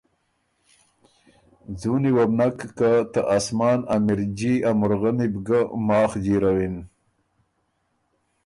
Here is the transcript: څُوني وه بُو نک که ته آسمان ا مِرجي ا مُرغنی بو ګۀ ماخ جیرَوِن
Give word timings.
څُوني 1.79 2.11
وه 2.15 2.25
بُو 2.29 2.35
نک 2.37 2.59
که 2.77 2.89
ته 3.11 3.19
آسمان 3.37 3.79
ا 3.93 3.95
مِرجي 4.05 4.53
ا 4.69 4.71
مُرغنی 4.79 5.27
بو 5.33 5.39
ګۀ 5.47 5.59
ماخ 5.87 6.11
جیرَوِن 6.23 6.75